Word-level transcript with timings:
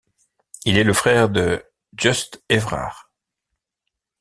Il 0.65 0.79
est 0.79 0.83
le 0.83 0.93
frère 0.93 1.29
de 1.29 1.63
Just 1.95 2.43
Évrard. 2.49 3.11